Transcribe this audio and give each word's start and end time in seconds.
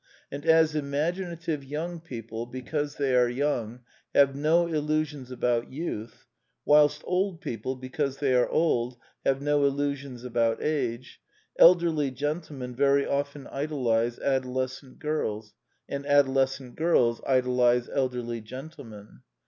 And 0.31 0.47
as 0.47 0.73
imaginative 0.73 1.63
young 1.63 1.99
people, 1.99 2.47
because 2.47 2.95
they 2.95 3.13
are 3.15 3.29
young, 3.29 3.81
have 4.15 4.35
no 4.35 4.65
illusions 4.65 5.29
about 5.29 5.71
youth, 5.71 6.25
whilst 6.65 7.01
old 7.05 7.39
people, 7.39 7.75
because 7.75 8.17
they 8.17 8.33
are 8.33 8.49
old, 8.49 8.97
have 9.23 9.43
no 9.43 9.63
illusions 9.63 10.23
about 10.23 10.59
age, 10.59 11.21
elderly 11.59 12.09
gentlemen 12.09 12.75
very 12.75 13.05
often 13.05 13.45
idolize 13.45 14.17
adolescent 14.17 14.97
girls, 14.97 15.53
and 15.87 16.07
adolescent 16.07 16.75
girls 16.77 17.21
idolize 17.27 17.87
elderly 17.87 18.41
gentlemen. 18.41 19.19